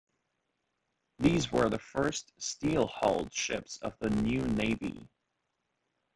[1.19, 5.07] These were the first steel-hulled ships of the "New Navy".